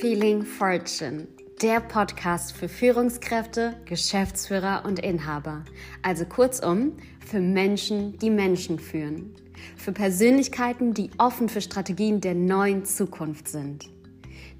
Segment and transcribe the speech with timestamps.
[0.00, 1.28] Feeling Fortune,
[1.60, 5.62] der Podcast für Führungskräfte, Geschäftsführer und Inhaber.
[6.00, 6.94] Also kurzum,
[7.26, 9.34] für Menschen, die Menschen führen.
[9.76, 13.90] Für Persönlichkeiten, die offen für Strategien der neuen Zukunft sind.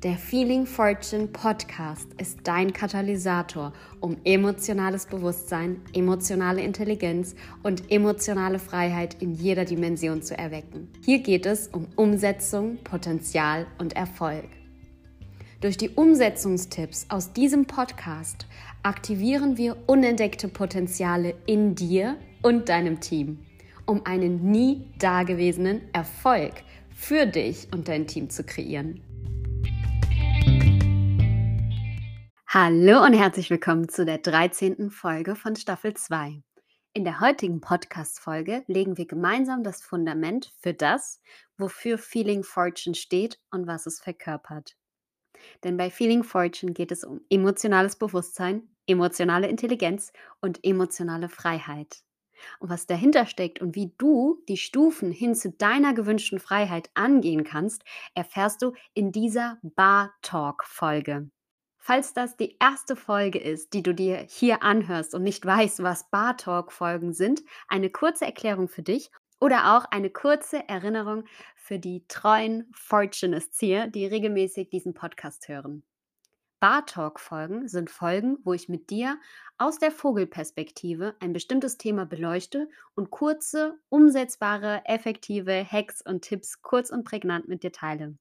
[0.03, 9.17] Der Feeling Fortune Podcast ist dein Katalysator, um emotionales Bewusstsein, emotionale Intelligenz und emotionale Freiheit
[9.23, 10.91] in jeder Dimension zu erwecken.
[11.03, 14.45] Hier geht es um Umsetzung, Potenzial und Erfolg.
[15.61, 18.47] Durch die Umsetzungstipps aus diesem Podcast
[18.83, 23.45] aktivieren wir unentdeckte Potenziale in dir und deinem Team,
[23.85, 26.55] um einen nie dagewesenen Erfolg
[26.89, 29.03] für dich und dein Team zu kreieren.
[32.47, 34.89] Hallo und herzlich willkommen zu der 13.
[34.89, 36.43] Folge von Staffel 2.
[36.95, 41.21] In der heutigen Podcast-Folge legen wir gemeinsam das Fundament für das,
[41.59, 44.80] wofür Feeling Fortune steht und was es verkörpert.
[45.65, 52.03] Denn bei Feeling Fortune geht es um emotionales Bewusstsein, emotionale Intelligenz und emotionale Freiheit.
[52.59, 57.45] Und was dahinter steckt und wie du die Stufen hin zu deiner gewünschten Freiheit angehen
[57.45, 61.31] kannst, erfährst du in dieser Bar Talk Folge.
[61.83, 66.11] Falls das die erste Folge ist, die du dir hier anhörst und nicht weißt, was
[66.11, 71.25] Bar Talk Folgen sind, eine kurze Erklärung für dich oder auch eine kurze Erinnerung
[71.71, 75.85] für die treuen Fortunists hier, die regelmäßig diesen Podcast hören.
[76.59, 79.21] Bar Talk Folgen sind Folgen, wo ich mit dir
[79.57, 86.91] aus der Vogelperspektive ein bestimmtes Thema beleuchte und kurze, umsetzbare, effektive Hacks und Tipps kurz
[86.91, 88.19] und prägnant mit dir teile.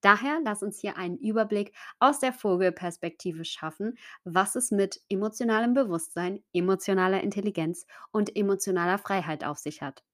[0.00, 6.44] Daher lass uns hier einen Überblick aus der Vogelperspektive schaffen, was es mit emotionalem Bewusstsein,
[6.52, 10.04] emotionaler Intelligenz und emotionaler Freiheit auf sich hat.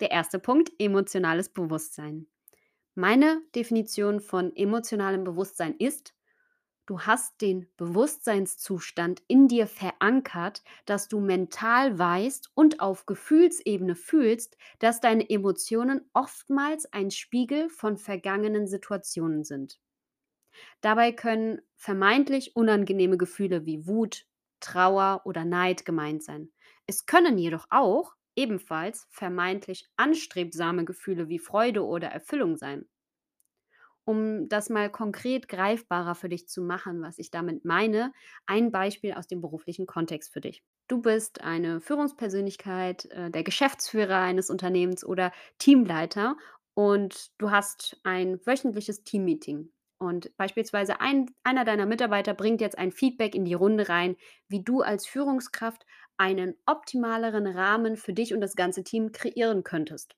[0.00, 2.28] Der erste Punkt, emotionales Bewusstsein.
[2.94, 6.14] Meine Definition von emotionalem Bewusstsein ist,
[6.86, 14.56] Du hast den Bewusstseinszustand in dir verankert, dass du mental weißt und auf Gefühlsebene fühlst,
[14.80, 19.80] dass deine Emotionen oftmals ein Spiegel von vergangenen Situationen sind.
[20.80, 24.26] Dabei können vermeintlich unangenehme Gefühle wie Wut,
[24.60, 26.50] Trauer oder Neid gemeint sein.
[26.86, 32.86] Es können jedoch auch ebenfalls vermeintlich anstrebsame Gefühle wie Freude oder Erfüllung sein
[34.04, 38.12] um das mal konkret greifbarer für dich zu machen, was ich damit meine,
[38.46, 40.62] ein Beispiel aus dem beruflichen Kontext für dich.
[40.88, 46.36] Du bist eine Führungspersönlichkeit, äh, der Geschäftsführer eines Unternehmens oder Teamleiter
[46.74, 49.72] und du hast ein wöchentliches Teammeeting.
[49.98, 54.16] Und beispielsweise ein, einer deiner Mitarbeiter bringt jetzt ein Feedback in die Runde rein,
[54.46, 55.84] wie du als Führungskraft
[56.18, 60.16] einen optimaleren Rahmen für dich und das ganze Team kreieren könntest.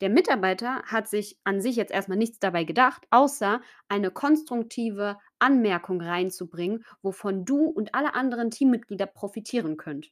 [0.00, 6.00] Der Mitarbeiter hat sich an sich jetzt erstmal nichts dabei gedacht, außer eine konstruktive Anmerkung
[6.00, 10.10] reinzubringen, wovon du und alle anderen Teammitglieder profitieren könnt.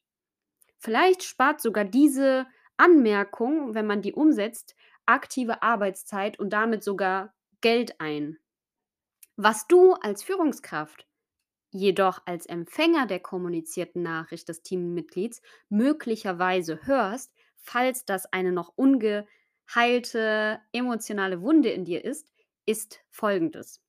[0.79, 8.01] Vielleicht spart sogar diese Anmerkung, wenn man die umsetzt, aktive Arbeitszeit und damit sogar Geld
[8.01, 8.39] ein.
[9.37, 11.07] Was du als Führungskraft
[11.73, 19.27] jedoch als Empfänger der kommunizierten Nachricht des Teammitglieds möglicherweise hörst, falls das eine noch unge
[19.75, 22.31] heilte emotionale Wunde in dir ist,
[22.67, 23.83] ist folgendes.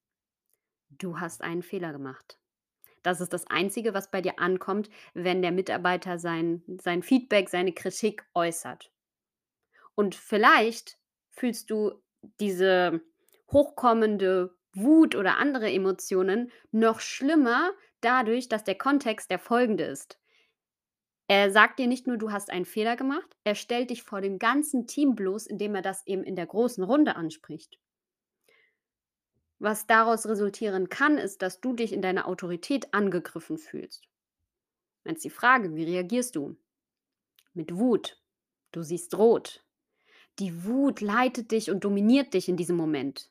[0.90, 2.40] Du hast einen Fehler gemacht.
[3.02, 7.74] Das ist das Einzige, was bei dir ankommt, wenn der Mitarbeiter sein, sein Feedback, seine
[7.74, 8.92] Kritik äußert.
[9.96, 10.98] Und vielleicht
[11.30, 12.02] fühlst du
[12.40, 13.02] diese
[13.52, 20.18] hochkommende Wut oder andere Emotionen noch schlimmer dadurch, dass der Kontext der folgende ist.
[21.28, 24.40] Er sagt dir nicht nur, du hast einen Fehler gemacht, er stellt dich vor dem
[24.40, 27.80] ganzen Team bloß, indem er das eben in der großen Runde anspricht.
[29.60, 34.04] Was daraus resultieren kann, ist, dass du dich in deiner Autorität angegriffen fühlst.
[35.06, 36.58] Jetzt die Frage, wie reagierst du?
[37.54, 38.22] Mit Wut.
[38.72, 39.64] Du siehst rot.
[40.40, 43.30] Die Wut leitet dich und dominiert dich in diesem Moment.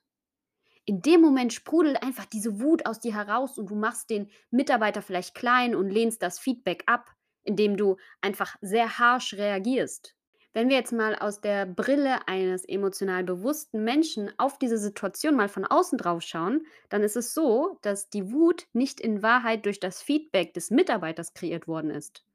[0.85, 5.03] In dem Moment sprudelt einfach diese Wut aus dir heraus und du machst den Mitarbeiter
[5.03, 7.15] vielleicht klein und lehnst das Feedback ab
[7.45, 10.15] indem du einfach sehr harsh reagierst.
[10.55, 15.49] Wenn wir jetzt mal aus der Brille eines emotional bewussten Menschen auf diese Situation mal
[15.49, 19.81] von außen drauf schauen, dann ist es so, dass die Wut nicht in Wahrheit durch
[19.81, 22.27] das Feedback des Mitarbeiters kreiert worden ist,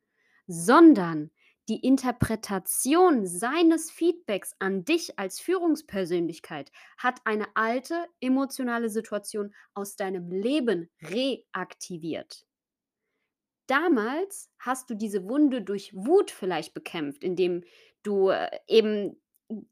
[0.47, 1.29] sondern
[1.67, 10.31] die Interpretation seines Feedbacks an dich als Führungspersönlichkeit hat eine alte emotionale Situation aus deinem
[10.31, 12.45] Leben reaktiviert.
[13.67, 17.63] Damals hast du diese Wunde durch Wut vielleicht bekämpft, indem
[18.01, 19.21] du äh, eben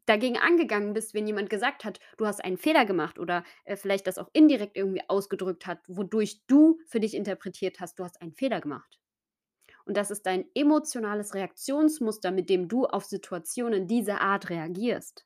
[0.06, 4.08] dagegen angegangen bist, wenn jemand gesagt hat, du hast einen Fehler gemacht oder, äh, vielleicht
[4.08, 8.34] das auch indirekt irgendwie ausgedrückt hat, wodurch du für dich interpretiert hast, du hast einen
[8.34, 9.00] Fehler gemacht.
[9.86, 15.26] Und das ist dein emotionales Reaktionsmuster, mit dem du auf Situationen dieser Art reagierst.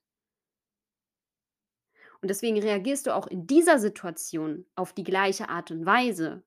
[2.22, 6.44] Und deswegen reagierst du auch in dieser Situation auf die gleiche Art und Weise.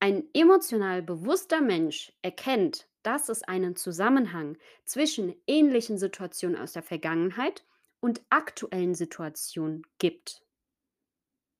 [0.00, 7.64] Ein emotional bewusster Mensch erkennt, dass es einen Zusammenhang zwischen ähnlichen Situationen aus der Vergangenheit
[8.00, 10.45] und aktuellen Situationen gibt.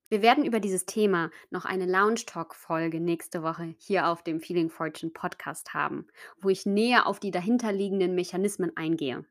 [0.08, 4.40] Wir werden über dieses Thema noch eine Lounge Talk Folge nächste Woche hier auf dem
[4.40, 6.06] Feeling Fortune Podcast haben,
[6.40, 9.24] wo ich näher auf die dahinterliegenden Mechanismen eingehe.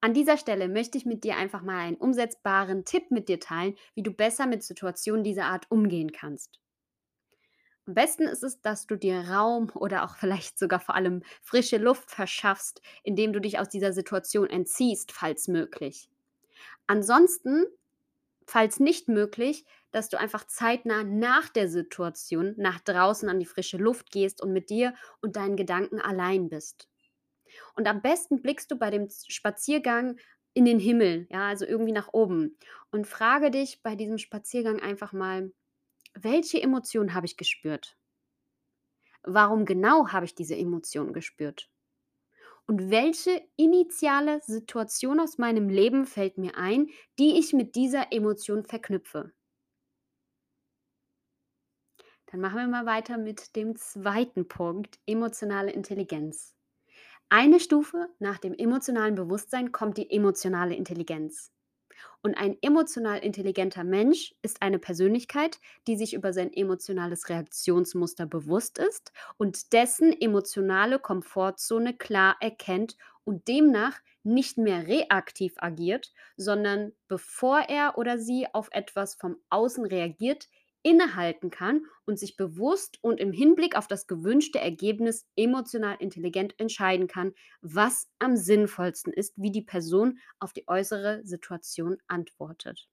[0.00, 3.74] An dieser Stelle möchte ich mit dir einfach mal einen umsetzbaren Tipp mit dir teilen,
[3.94, 6.58] wie du besser mit Situationen dieser Art umgehen kannst.
[7.84, 11.76] Am besten ist es, dass du dir Raum oder auch vielleicht sogar vor allem frische
[11.76, 16.08] Luft verschaffst, indem du dich aus dieser Situation entziehst, falls möglich.
[16.86, 17.66] Ansonsten,
[18.48, 23.76] falls nicht möglich, dass du einfach zeitnah nach der Situation nach draußen an die frische
[23.76, 26.88] Luft gehst und mit dir und deinen Gedanken allein bist.
[27.76, 30.18] Und am besten blickst du bei dem Spaziergang
[30.54, 32.58] in den Himmel, ja, also irgendwie nach oben
[32.90, 35.52] und frage dich bei diesem Spaziergang einfach mal,
[36.14, 37.96] welche Emotion habe ich gespürt?
[39.22, 41.70] Warum genau habe ich diese Emotion gespürt?
[42.68, 46.88] Und welche initiale Situation aus meinem Leben fällt mir ein,
[47.18, 49.32] die ich mit dieser Emotion verknüpfe?
[52.26, 56.54] Dann machen wir mal weiter mit dem zweiten Punkt, emotionale Intelligenz.
[57.30, 61.52] Eine Stufe nach dem emotionalen Bewusstsein kommt die emotionale Intelligenz.
[62.22, 68.78] Und ein emotional intelligenter Mensch ist eine Persönlichkeit, die sich über sein emotionales Reaktionsmuster bewusst
[68.78, 77.60] ist und dessen emotionale Komfortzone klar erkennt und demnach nicht mehr reaktiv agiert, sondern bevor
[77.60, 80.48] er oder sie auf etwas vom Außen reagiert,
[80.82, 87.08] innehalten kann und sich bewusst und im Hinblick auf das gewünschte Ergebnis emotional intelligent entscheiden
[87.08, 92.88] kann, was am sinnvollsten ist, wie die Person auf die äußere Situation antwortet.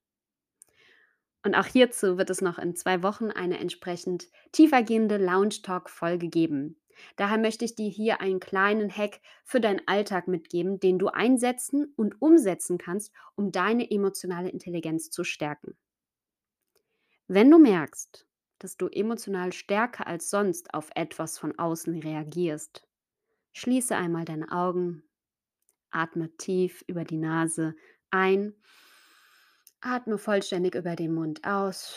[1.44, 6.28] Und auch hierzu wird es noch in zwei Wochen eine entsprechend tiefergehende Lounge Talk Folge
[6.28, 6.82] geben.
[7.18, 11.94] Daher möchte ich dir hier einen kleinen Hack für deinen Alltag mitgeben, den du einsetzen
[11.96, 15.78] und umsetzen kannst, um deine emotionale Intelligenz zu stärken.
[17.28, 18.28] Wenn du merkst,
[18.60, 22.88] dass du emotional stärker als sonst auf etwas von außen reagierst,
[23.54, 25.04] schließe einmal deine Augen,
[25.92, 27.76] atme tief über die Nase
[28.12, 28.54] ein,
[29.82, 31.96] atme vollständig über den Mund aus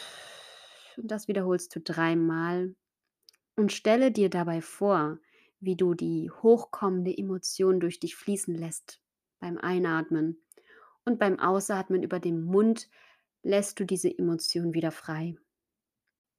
[0.99, 2.75] und das wiederholst du dreimal.
[3.57, 5.19] Und stelle dir dabei vor,
[5.61, 9.01] wie du die hochkommende Emotion durch dich fließen lässt
[9.41, 10.43] beim Einatmen
[11.05, 12.89] und beim Ausatmen über den Mund
[13.43, 15.37] lässt du diese Emotion wieder frei.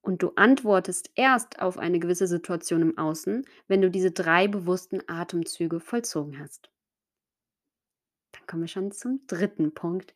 [0.01, 5.01] Und du antwortest erst auf eine gewisse Situation im Außen, wenn du diese drei bewussten
[5.07, 6.72] Atemzüge vollzogen hast.
[8.31, 10.13] Dann kommen wir schon zum dritten Punkt,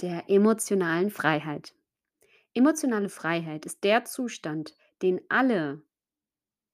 [0.00, 1.74] der emotionalen Freiheit.
[2.54, 5.82] Emotionale Freiheit ist der Zustand, den alle,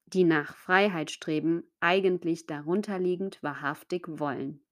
[0.07, 4.64] die nach Freiheit streben, eigentlich darunterliegend wahrhaftig wollen.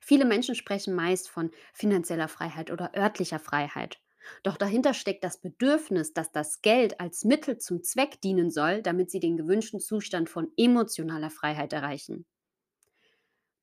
[0.00, 4.00] Viele Menschen sprechen meist von finanzieller Freiheit oder örtlicher Freiheit.
[4.42, 9.10] Doch dahinter steckt das Bedürfnis, dass das Geld als Mittel zum Zweck dienen soll, damit
[9.10, 12.26] sie den gewünschten Zustand von emotionaler Freiheit erreichen.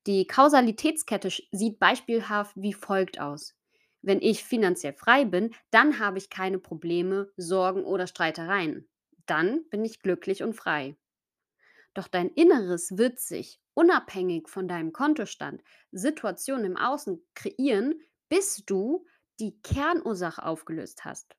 [0.07, 3.55] Die Kausalitätskette sieht beispielhaft wie folgt aus.
[4.01, 8.87] Wenn ich finanziell frei bin, dann habe ich keine Probleme, Sorgen oder Streitereien.
[9.25, 10.95] Dann bin ich glücklich und frei.
[11.95, 19.05] Doch dein Inneres wird sich, unabhängig von deinem Kontostand, Situationen im Außen kreieren, bis du
[19.39, 21.35] die Kernursache aufgelöst hast.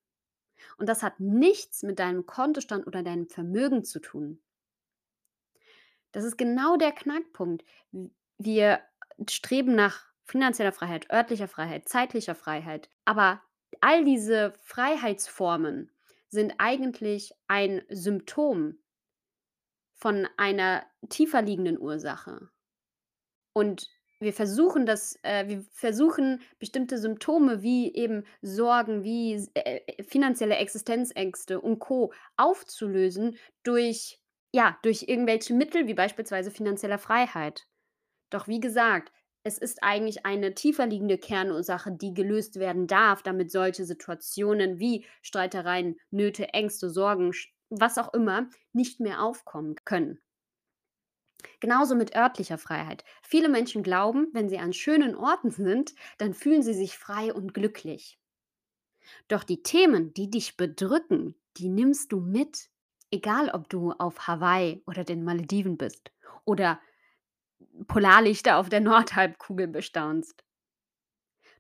[0.79, 4.41] Und das hat nichts mit deinem Kontostand oder deinem Vermögen zu tun.
[6.13, 7.65] Das ist genau der Knackpunkt.
[8.39, 8.81] Wir
[9.29, 12.91] streben nach finanzieller Freiheit, örtlicher Freiheit, zeitlicher Freiheit.
[13.05, 13.43] Aber
[13.81, 15.91] all diese Freiheitsformen
[16.29, 18.79] sind eigentlich ein Symptom
[19.97, 22.49] von einer tiefer liegenden Ursache.
[23.53, 23.89] Und
[24.21, 30.57] wir versuchen das äh, wir versuchen bestimmte Symptome wie eben Sorgen, wie äh, äh, finanzielle
[30.57, 32.13] Existenzängste und Co.
[32.37, 34.21] aufzulösen durch
[34.53, 37.67] ja, durch irgendwelche Mittel wie beispielsweise finanzieller Freiheit.
[38.31, 39.13] Doch wie gesagt,
[39.43, 45.05] es ist eigentlich eine tiefer liegende Kernursache, die gelöst werden darf, damit solche Situationen wie
[45.23, 47.33] Streitereien, Nöte, Ängste, Sorgen,
[47.71, 50.21] was auch immer, nicht mehr aufkommen können.
[51.61, 53.05] Genauso mit örtlicher Freiheit.
[53.23, 57.55] Viele Menschen glauben, wenn sie an schönen Orten sind, dann fühlen sie sich frei und
[57.55, 58.19] glücklich.
[59.29, 62.71] Doch die Themen, die dich bedrücken, die nimmst du mit,
[63.11, 66.11] egal ob du auf Hawaii oder den Malediven bist
[66.45, 66.81] oder
[67.87, 70.45] Polarlichter auf der Nordhalbkugel bestaunst.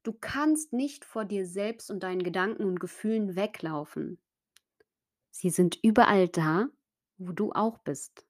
[0.03, 4.19] Du kannst nicht vor dir selbst und deinen Gedanken und Gefühlen weglaufen.
[5.39, 6.71] Sie sind überall da,
[7.19, 8.27] wo du auch bist.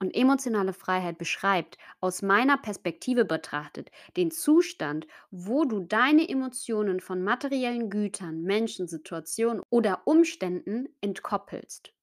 [0.00, 7.22] Und emotionale Freiheit beschreibt, aus meiner Perspektive betrachtet, den Zustand, wo du deine Emotionen von
[7.22, 11.94] materiellen Gütern, Menschen, Situationen oder Umständen entkoppelst.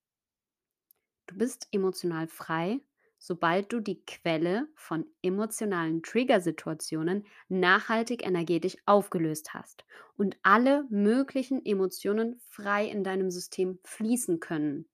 [1.28, 2.80] Du bist emotional frei,
[3.20, 9.86] sobald du die Quelle von emotionalen Triggersituationen nachhaltig energetisch aufgelöst hast
[10.18, 14.90] und alle möglichen Emotionen frei in deinem System fließen können.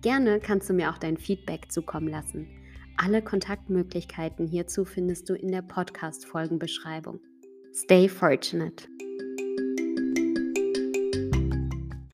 [0.00, 2.48] Gerne kannst du mir auch dein Feedback zukommen lassen.
[2.96, 7.20] Alle Kontaktmöglichkeiten hierzu findest du in der Podcast-Folgenbeschreibung.
[7.74, 8.88] Stay fortunate!